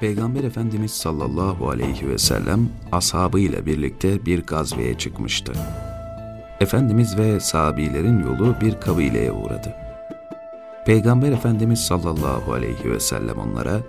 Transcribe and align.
Peygamber 0.00 0.44
Efendimiz 0.44 0.90
sallallahu 0.90 1.70
aleyhi 1.70 2.08
ve 2.08 2.18
sellem 2.18 2.68
ashabıyla 2.92 3.66
birlikte 3.66 4.26
bir 4.26 4.42
gazveye 4.46 4.98
çıkmıştı. 4.98 5.52
Efendimiz 6.60 7.18
ve 7.18 7.40
sahabilerin 7.40 8.18
yolu 8.18 8.60
bir 8.60 8.80
kabileye 8.80 9.32
uğradı. 9.32 9.74
Peygamber 10.86 11.32
Efendimiz 11.32 11.80
sallallahu 11.80 12.52
aleyhi 12.52 12.90
ve 12.90 13.00
sellem 13.00 13.38
onlara 13.38 13.80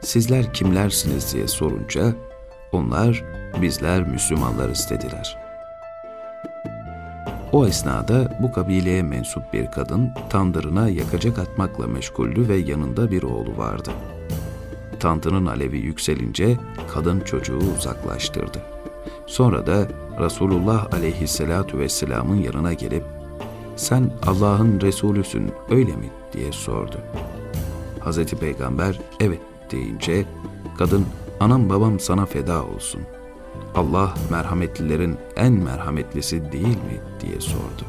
sizler 0.00 0.52
kimlersiniz 0.52 1.34
diye 1.34 1.48
sorunca 1.48 2.14
onlar 2.72 3.24
bizler 3.62 4.08
Müslümanlarız 4.08 4.90
dediler. 4.90 5.38
O 7.52 7.66
esnada 7.66 8.38
bu 8.42 8.52
kabileye 8.52 9.02
mensup 9.02 9.52
bir 9.52 9.70
kadın 9.70 10.10
tandırına 10.30 10.88
yakacak 10.88 11.38
atmakla 11.38 11.86
meşguldü 11.86 12.48
ve 12.48 12.56
yanında 12.56 13.10
bir 13.10 13.22
oğlu 13.22 13.56
vardı. 13.56 13.90
Tantının 15.04 15.46
alevi 15.46 15.78
yükselince 15.78 16.56
kadın 16.94 17.20
çocuğu 17.20 17.58
uzaklaştırdı. 17.78 18.62
Sonra 19.26 19.66
da 19.66 19.88
Resulullah 20.20 20.94
aleyhissalatu 20.94 21.78
vesselamın 21.78 22.36
yanına 22.36 22.72
gelip 22.72 23.04
sen 23.76 24.10
Allah'ın 24.26 24.80
Resulüsün 24.80 25.52
öyle 25.70 25.96
mi 25.96 26.10
diye 26.32 26.52
sordu. 26.52 26.96
Hazreti 28.00 28.36
Peygamber 28.36 29.00
evet 29.20 29.40
deyince 29.70 30.24
kadın 30.78 31.06
anam 31.40 31.70
babam 31.70 32.00
sana 32.00 32.26
feda 32.26 32.64
olsun. 32.64 33.00
Allah 33.74 34.14
merhametlilerin 34.30 35.16
en 35.36 35.52
merhametlisi 35.52 36.52
değil 36.52 36.66
mi 36.66 37.00
diye 37.20 37.40
sordu. 37.40 37.84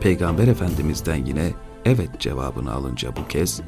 Peygamber 0.00 0.48
Efendimiz'den 0.48 1.26
yine 1.26 1.50
evet 1.84 2.20
cevabını 2.20 2.72
alınca 2.72 3.16
bu 3.16 3.28
kez 3.28 3.62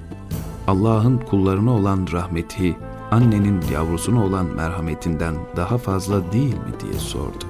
Allah'ın 0.67 1.19
kullarına 1.19 1.73
olan 1.73 2.07
rahmeti 2.13 2.77
annenin 3.11 3.63
yavrusuna 3.73 4.25
olan 4.25 4.47
merhametinden 4.47 5.35
daha 5.57 5.79
fazla 5.79 6.33
değil 6.33 6.55
mi 6.55 6.81
diye 6.81 6.93
sordu. 6.93 7.45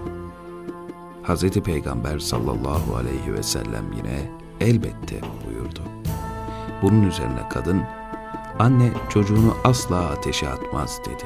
Hz. 1.24 1.50
Peygamber 1.50 2.18
sallallahu 2.18 2.96
aleyhi 2.96 3.34
ve 3.34 3.42
sellem 3.42 3.92
yine 3.96 4.30
elbette 4.60 5.20
buyurdu. 5.46 5.80
Bunun 6.82 7.02
üzerine 7.02 7.48
kadın, 7.50 7.82
anne 8.58 8.90
çocuğunu 9.08 9.54
asla 9.64 9.96
ateşe 9.96 10.48
atmaz 10.48 11.00
dedi. 11.06 11.24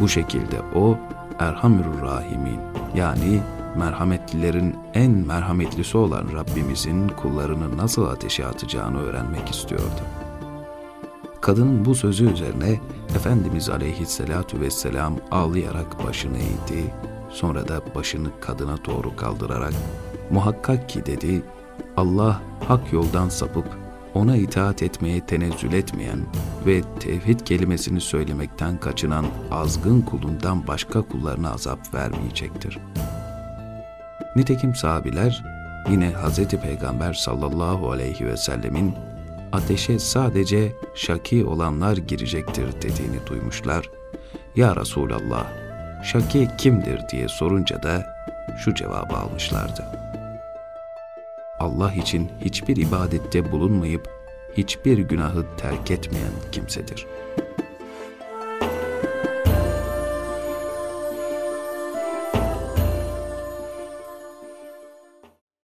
Bu 0.00 0.08
şekilde 0.08 0.60
o 0.74 0.96
Erhamür 1.38 2.02
Rahimin 2.02 2.60
yani 2.94 3.40
merhametlilerin 3.76 4.76
en 4.94 5.10
merhametlisi 5.10 5.98
olan 5.98 6.26
Rabbimizin 6.32 7.08
kullarını 7.08 7.76
nasıl 7.76 8.04
ateşe 8.04 8.46
atacağını 8.46 9.02
öğrenmek 9.02 9.50
istiyordu. 9.50 10.23
Kadının 11.44 11.84
bu 11.84 11.94
sözü 11.94 12.32
üzerine 12.32 12.80
Efendimiz 13.16 13.68
aleyhissalatu 13.68 14.60
vesselam 14.60 15.16
ağlayarak 15.30 16.04
başını 16.04 16.38
eğdi, 16.38 16.94
sonra 17.30 17.68
da 17.68 17.80
başını 17.94 18.40
kadına 18.40 18.84
doğru 18.84 19.16
kaldırarak 19.16 19.72
muhakkak 20.30 20.88
ki 20.88 21.06
dedi, 21.06 21.42
Allah 21.96 22.42
hak 22.68 22.92
yoldan 22.92 23.28
sapıp 23.28 23.66
ona 24.14 24.36
itaat 24.36 24.82
etmeye 24.82 25.26
tenezzül 25.26 25.72
etmeyen 25.72 26.18
ve 26.66 26.82
tevhid 27.00 27.40
kelimesini 27.40 28.00
söylemekten 28.00 28.80
kaçınan 28.80 29.26
azgın 29.50 30.00
kulundan 30.00 30.66
başka 30.66 31.02
kullarına 31.02 31.52
azap 31.52 31.94
vermeyecektir. 31.94 32.78
Nitekim 34.36 34.74
sahabiler 34.74 35.44
yine 35.90 36.10
Hz. 36.10 36.48
Peygamber 36.48 37.12
sallallahu 37.12 37.90
aleyhi 37.90 38.26
ve 38.26 38.36
sellemin 38.36 38.94
ateşe 39.54 39.98
sadece 39.98 40.72
şaki 40.94 41.44
olanlar 41.44 41.96
girecektir 41.96 42.66
dediğini 42.82 43.26
duymuşlar. 43.26 43.90
Ya 44.56 44.76
Resulallah, 44.76 45.46
şaki 46.04 46.48
kimdir 46.58 47.00
diye 47.08 47.28
sorunca 47.28 47.82
da 47.82 48.06
şu 48.58 48.74
cevabı 48.74 49.16
almışlardı. 49.16 49.84
Allah 51.58 51.92
için 51.92 52.30
hiçbir 52.40 52.76
ibadette 52.76 53.52
bulunmayıp 53.52 54.08
hiçbir 54.56 54.98
günahı 54.98 55.44
terk 55.56 55.90
etmeyen 55.90 56.32
kimsedir.'' 56.52 57.33